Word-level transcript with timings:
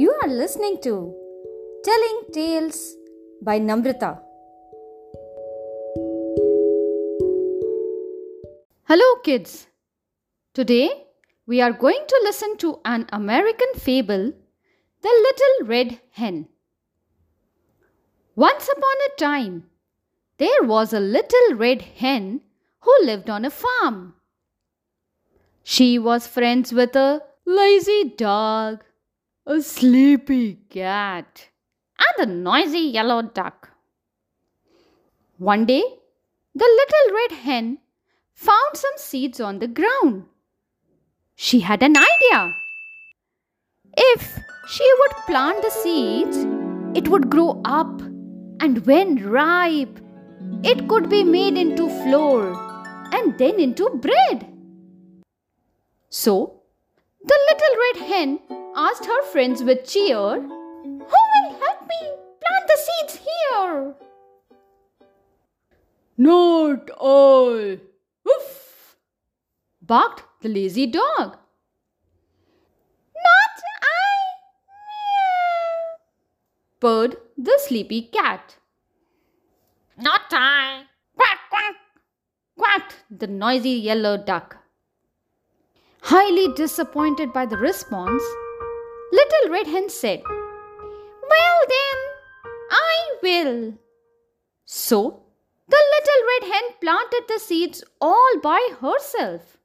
You 0.00 0.14
are 0.22 0.28
listening 0.28 0.76
to 0.82 1.12
Telling 1.82 2.18
Tales 2.32 2.94
by 3.42 3.58
Namrata. 3.58 4.20
Hello, 8.84 9.08
kids. 9.24 9.66
Today 10.54 10.88
we 11.48 11.60
are 11.60 11.72
going 11.72 12.04
to 12.06 12.20
listen 12.22 12.56
to 12.58 12.78
an 12.84 13.08
American 13.12 13.74
fable, 13.74 14.32
The 15.02 15.14
Little 15.26 15.66
Red 15.66 16.00
Hen. 16.12 16.46
Once 18.36 18.68
upon 18.68 19.06
a 19.08 19.16
time, 19.18 19.64
there 20.36 20.62
was 20.62 20.92
a 20.92 21.00
little 21.00 21.56
red 21.56 21.82
hen 21.82 22.42
who 22.82 22.94
lived 23.02 23.28
on 23.28 23.44
a 23.44 23.50
farm. 23.50 24.14
She 25.64 25.98
was 25.98 26.28
friends 26.28 26.72
with 26.72 26.94
a 26.94 27.22
lazy 27.44 28.14
dog, 28.16 28.84
a 29.50 29.62
sleepy 29.62 30.58
cat, 30.68 31.48
and 31.98 32.28
a 32.28 32.30
noisy 32.30 32.80
yellow 32.80 33.22
duck. 33.22 33.70
One 35.38 35.64
day, 35.64 35.82
the 36.54 36.68
little 36.80 37.14
red 37.16 37.32
hen 37.44 37.78
found 38.34 38.74
some 38.74 38.98
seeds 38.98 39.40
on 39.40 39.58
the 39.58 39.66
ground. 39.66 40.26
She 41.34 41.60
had 41.60 41.82
an 41.82 41.96
idea. 41.96 42.54
If 43.96 44.38
she 44.68 44.92
would 44.98 45.12
plant 45.26 45.62
the 45.62 45.70
seeds, 45.70 46.36
it 46.94 47.08
would 47.08 47.30
grow 47.30 47.62
up, 47.64 48.02
and 48.60 48.84
when 48.84 49.30
ripe, 49.30 49.98
it 50.62 50.86
could 50.88 51.08
be 51.08 51.24
made 51.24 51.56
into 51.56 51.88
flour 52.02 52.52
and 53.14 53.38
then 53.38 53.58
into 53.58 53.88
bread. 53.88 54.46
So, 56.10 56.57
the 57.22 57.38
little 57.48 57.74
red 57.84 58.08
hen 58.08 58.40
asked 58.76 59.06
her 59.06 59.22
friends 59.24 59.62
with 59.62 59.86
cheer, 59.86 60.40
Who 60.40 60.98
will 60.98 61.58
help 61.58 61.80
me 61.82 62.00
plant 62.42 62.66
the 62.66 62.78
seeds 62.86 63.26
here? 63.26 63.94
Not 66.16 66.90
I. 67.00 67.80
Woof! 68.24 68.96
barked 69.80 70.24
the 70.42 70.48
lazy 70.48 70.86
dog. 70.86 71.38
Not 73.26 73.54
I. 73.82 74.18
Meow. 74.86 75.96
purred 76.80 77.16
the 77.36 77.58
sleepy 77.66 78.02
cat. 78.02 78.56
Not 79.96 80.32
I. 80.32 80.84
Quack, 81.16 81.38
quack. 81.50 81.76
quacked 82.56 82.96
the 83.10 83.26
noisy 83.26 83.70
yellow 83.70 84.16
duck. 84.16 84.57
Highly 86.00 86.52
disappointed 86.54 87.32
by 87.32 87.46
the 87.46 87.56
response, 87.56 88.22
Little 89.12 89.50
Red 89.50 89.66
Hen 89.66 89.88
said, 89.88 90.22
Well 90.26 91.60
then, 91.68 91.96
I 92.70 93.16
will. 93.22 93.74
So, 94.64 95.22
the 95.68 95.76
little 95.76 96.26
red 96.26 96.52
hen 96.52 96.70
planted 96.80 97.24
the 97.28 97.38
seeds 97.38 97.84
all 98.00 98.38
by 98.42 98.70
herself. 98.80 99.58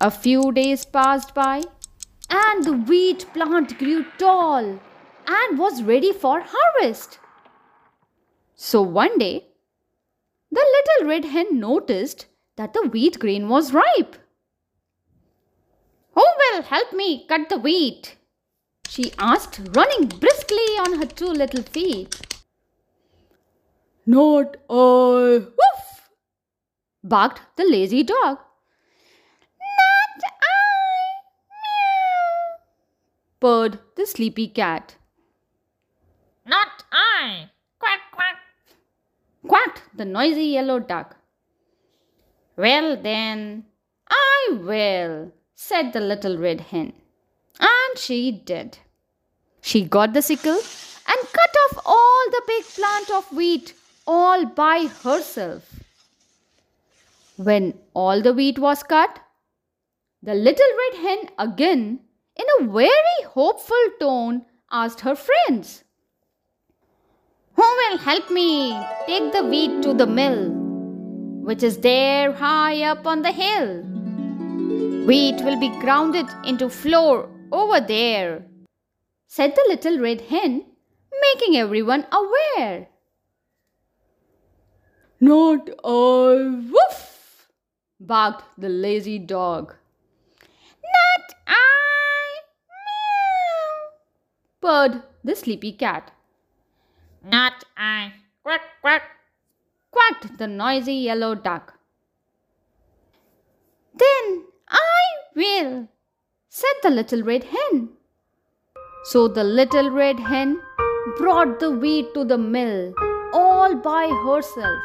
A 0.00 0.10
few 0.10 0.52
days 0.52 0.84
passed 0.84 1.34
by, 1.34 1.62
and 2.30 2.64
the 2.64 2.72
wheat 2.72 3.26
plant 3.34 3.78
grew 3.78 4.04
tall 4.18 4.80
and 5.26 5.58
was 5.58 5.82
ready 5.82 6.12
for 6.12 6.42
harvest. 6.44 7.18
So 8.54 8.80
one 8.82 9.18
day, 9.18 9.46
the 10.50 10.64
little 10.76 11.08
red 11.08 11.24
hen 11.26 11.60
noticed 11.60 12.26
that 12.56 12.72
the 12.72 12.88
wheat 12.88 13.18
grain 13.18 13.48
was 13.48 13.74
ripe. 13.74 14.16
Who 16.54 16.62
help 16.62 16.92
me 16.92 17.26
cut 17.26 17.48
the 17.48 17.58
wheat? 17.58 18.16
She 18.88 19.12
asked, 19.18 19.60
running 19.72 20.06
briskly 20.06 20.68
on 20.84 21.00
her 21.00 21.06
two 21.06 21.26
little 21.26 21.64
feet. 21.64 22.40
Not 24.06 24.58
I. 24.70 25.40
Woof! 25.40 26.10
barked 27.02 27.40
the 27.56 27.64
lazy 27.64 28.04
dog. 28.04 28.38
Not 29.80 30.22
I. 30.42 30.70
Meow. 31.64 32.60
purred 33.40 33.80
the 33.96 34.06
sleepy 34.06 34.46
cat. 34.46 34.94
Not 36.46 36.84
I. 36.92 37.50
Quack, 37.80 38.00
quack. 38.12 38.36
quacked 39.44 39.82
the 39.92 40.04
noisy 40.04 40.44
yellow 40.44 40.78
duck. 40.78 41.16
Well 42.56 42.96
then, 42.96 43.64
I 44.08 44.50
will, 44.52 45.32
said 45.54 45.92
the 45.92 46.00
little 46.00 46.36
red 46.38 46.60
hen. 46.60 46.92
And 47.60 47.98
she 47.98 48.30
did. 48.32 48.78
She 49.60 49.84
got 49.84 50.12
the 50.12 50.22
sickle 50.22 50.52
and 50.56 51.32
cut 51.32 51.54
off 51.64 51.82
all 51.86 52.24
the 52.30 52.42
big 52.46 52.64
plant 52.64 53.10
of 53.10 53.32
wheat 53.32 53.74
all 54.06 54.44
by 54.46 54.88
herself. 55.02 55.80
When 57.36 57.74
all 57.94 58.20
the 58.20 58.32
wheat 58.32 58.58
was 58.58 58.82
cut, 58.82 59.20
the 60.22 60.34
little 60.34 60.66
red 60.82 61.00
hen 61.02 61.28
again, 61.38 62.00
in 62.36 62.46
a 62.60 62.64
very 62.64 63.22
hopeful 63.26 63.90
tone, 64.00 64.44
asked 64.70 65.00
her 65.00 65.14
friends, 65.14 65.84
who 67.54 67.62
will 67.62 67.98
help 67.98 68.30
me 68.30 68.72
take 69.06 69.32
the 69.32 69.44
wheat 69.44 69.82
to 69.82 69.94
the 69.94 70.06
mill, 70.06 70.50
which 71.44 71.62
is 71.62 71.78
there 71.78 72.32
high 72.32 72.82
up 72.82 73.06
on 73.06 73.22
the 73.22 73.32
hill? 73.32 73.93
Wheat 75.06 75.42
will 75.42 75.60
be 75.60 75.68
grounded 75.80 76.26
into 76.44 76.70
flour 76.70 77.28
over 77.52 77.78
there, 77.80 78.46
said 79.26 79.54
the 79.54 79.64
little 79.68 79.98
red 79.98 80.22
hen, 80.22 80.64
making 81.20 81.56
everyone 81.56 82.06
aware. 82.10 82.88
Not 85.20 85.68
I. 85.84 86.70
Woof! 86.72 87.48
barked 88.00 88.44
the 88.56 88.70
lazy 88.70 89.18
dog. 89.18 89.74
Not 90.96 91.34
I. 91.46 92.40
Meow. 92.86 93.90
purred 94.60 95.02
the 95.22 95.36
sleepy 95.36 95.72
cat. 95.72 96.12
Not 97.22 97.64
I. 97.76 98.12
Quack, 98.42 98.62
quack. 98.80 99.02
quacked 99.90 100.38
the 100.38 100.46
noisy 100.46 100.94
yellow 100.94 101.34
duck. 101.34 101.78
Then 103.94 104.44
I 104.68 105.04
said 106.48 106.78
the 106.82 106.90
little 106.90 107.22
red 107.22 107.44
hen. 107.44 107.88
So 109.04 109.28
the 109.28 109.44
little 109.44 109.90
red 109.90 110.20
hen 110.20 110.60
brought 111.18 111.60
the 111.60 111.70
wheat 111.70 112.14
to 112.14 112.24
the 112.24 112.38
mill 112.38 112.94
all 113.34 113.74
by 113.74 114.06
herself, 114.24 114.80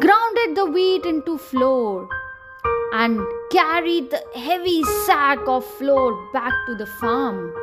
grounded 0.00 0.56
the 0.56 0.66
wheat 0.66 1.06
into 1.06 1.38
flour, 1.38 2.08
and 2.92 3.20
carried 3.50 4.10
the 4.10 4.22
heavy 4.34 4.82
sack 5.06 5.38
of 5.46 5.64
flour 5.64 6.10
back 6.32 6.52
to 6.66 6.74
the 6.74 6.86
farm. 6.86 7.54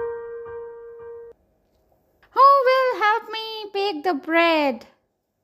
Who 2.32 2.48
will 2.70 3.02
help 3.02 3.32
me 3.32 3.46
bake 3.74 4.04
the 4.04 4.14
bread? 4.14 4.86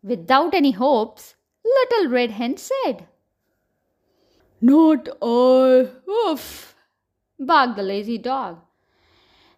Without 0.02 0.54
any 0.54 0.72
hopes, 0.72 1.36
Little 1.66 2.10
Red 2.10 2.32
Hen 2.32 2.56
said. 2.58 3.08
Not 4.62 5.08
I. 5.22 5.90
Woof! 6.06 6.76
barked 7.40 7.78
the 7.78 7.84
lazy 7.84 8.18
dog. 8.18 8.60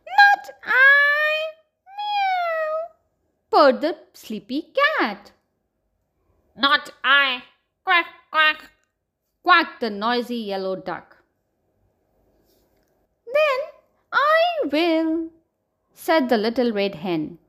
Not 0.06 0.56
I. 0.63 1.51
Meow. 1.85 2.89
purred 3.50 3.81
the 3.81 3.97
sleepy 4.13 4.73
cat. 5.00 5.31
Not 6.56 6.91
I. 7.03 7.41
Quack, 7.84 8.06
quack. 8.29 8.69
quacked 9.41 9.81
the 9.81 9.90
noisy 9.90 10.35
yellow 10.35 10.76
duck. 10.76 11.17
Then 13.26 13.59
I 14.14 14.67
will, 14.72 15.29
said 15.93 16.29
the 16.29 16.37
little 16.37 16.72
red 16.72 16.96
hen. 16.96 17.40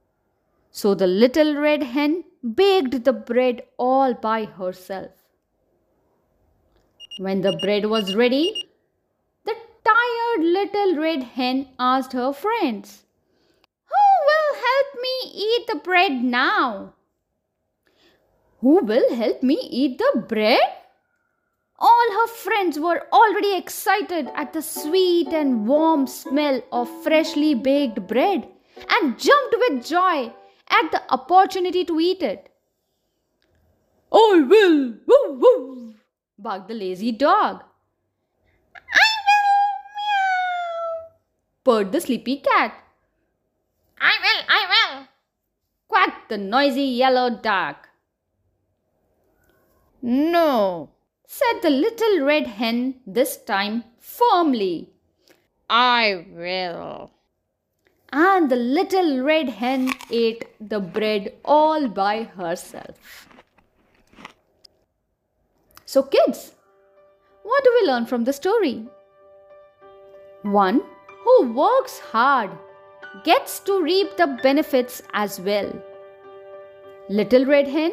So 0.70 0.94
the 0.94 1.06
little 1.06 1.54
red 1.56 1.82
hen 1.82 2.24
baked 2.54 3.04
the 3.04 3.12
bread 3.12 3.62
all 3.76 4.14
by 4.14 4.46
herself. 4.46 5.10
When 7.18 7.42
the 7.42 7.58
bread 7.60 7.86
was 7.86 8.14
ready, 8.14 8.70
the 9.44 9.54
tired 9.84 10.44
little 10.44 10.96
red 10.96 11.22
hen 11.22 11.68
asked 11.78 12.14
her 12.14 12.32
friends, 12.32 13.02
Who 13.84 14.04
will 14.28 14.62
help 14.62 15.02
me 15.02 15.32
eat 15.34 15.66
the 15.66 15.76
bread 15.76 16.24
now? 16.24 16.94
Who 18.60 18.82
will 18.84 19.14
help 19.14 19.42
me 19.42 19.58
eat 19.70 19.98
the 19.98 20.20
bread? 20.20 20.60
All 21.78 22.12
her 22.12 22.28
friends 22.28 22.78
were 22.78 23.06
already 23.12 23.56
excited 23.56 24.30
at 24.34 24.54
the 24.54 24.62
sweet 24.62 25.28
and 25.28 25.66
warm 25.66 26.06
smell 26.06 26.62
of 26.72 27.02
freshly 27.02 27.54
baked 27.54 28.06
bread 28.06 28.48
and 28.88 29.18
jumped 29.18 29.56
with 29.58 29.84
joy 29.84 30.32
at 30.70 30.90
the 30.90 31.02
opportunity 31.12 31.84
to 31.84 32.00
eat 32.00 32.22
it. 32.22 32.48
I 34.12 34.46
will. 34.48 34.94
Woo, 35.06 35.38
woo. 35.38 35.94
Barked 36.42 36.68
the 36.68 36.74
lazy 36.74 37.12
dog. 37.12 37.62
I 38.74 39.08
will. 39.26 39.62
Meow. 39.96 41.08
purred 41.64 41.92
the 41.92 42.00
sleepy 42.00 42.36
cat. 42.38 42.74
I 44.00 44.12
will, 44.20 44.42
I 44.48 44.62
will, 44.72 45.06
quacked 45.86 46.28
the 46.28 46.38
noisy 46.38 46.82
yellow 46.82 47.30
duck. 47.30 47.88
No, 50.02 50.90
said 51.24 51.60
the 51.62 51.70
little 51.70 52.24
red 52.24 52.48
hen 52.48 52.96
this 53.06 53.36
time 53.36 53.84
firmly. 54.00 54.90
I 55.70 56.26
will. 56.28 57.12
And 58.12 58.50
the 58.50 58.56
little 58.56 59.22
red 59.22 59.48
hen 59.48 59.92
ate 60.10 60.44
the 60.60 60.80
bread 60.80 61.32
all 61.44 61.88
by 61.88 62.24
herself. 62.24 63.28
So, 65.92 66.02
kids, 66.02 66.52
what 67.42 67.62
do 67.64 67.70
we 67.78 67.86
learn 67.86 68.06
from 68.06 68.24
the 68.24 68.32
story? 68.32 68.86
One 70.40 70.80
who 71.22 71.52
works 71.52 71.98
hard 71.98 72.50
gets 73.24 73.58
to 73.66 73.82
reap 73.82 74.16
the 74.16 74.38
benefits 74.42 75.02
as 75.12 75.38
well. 75.38 75.70
Little 77.10 77.44
Red 77.44 77.68
Hen 77.68 77.92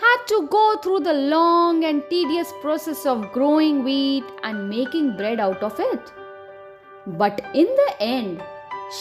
had 0.00 0.24
to 0.28 0.46
go 0.48 0.76
through 0.80 1.00
the 1.00 1.12
long 1.12 1.82
and 1.82 2.04
tedious 2.08 2.52
process 2.60 3.04
of 3.04 3.32
growing 3.32 3.82
wheat 3.82 4.30
and 4.44 4.70
making 4.70 5.16
bread 5.16 5.40
out 5.40 5.60
of 5.64 5.74
it. 5.80 6.12
But 7.04 7.44
in 7.52 7.66
the 7.66 7.92
end, 7.98 8.44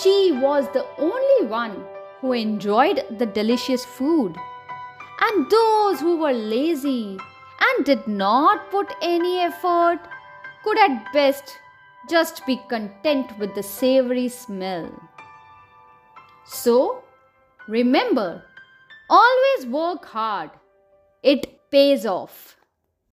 she 0.02 0.32
was 0.42 0.68
the 0.70 0.88
only 0.98 1.46
one 1.46 1.86
who 2.20 2.34
enjoyed 2.34 3.04
the 3.20 3.28
delicious 3.28 3.86
food. 3.86 4.36
And 5.22 5.52
those 5.52 6.00
who 6.00 6.18
were 6.18 6.34
lazy 6.34 7.20
and 7.70 7.86
did 7.86 8.08
not 8.08 8.70
put 8.72 8.94
any 9.02 9.40
effort 9.40 10.00
could 10.64 10.80
at 10.80 11.12
best 11.14 11.58
just 12.10 12.46
be 12.46 12.60
content 12.70 13.38
with 13.38 13.54
the 13.56 13.64
savory 13.64 14.28
smell. 14.28 14.90
So, 16.46 17.04
remember, 17.68 18.44
always 19.10 19.66
work 19.68 20.06
hard. 20.06 20.52
It 21.22 21.70
pays 21.72 22.06
off. 22.06 22.56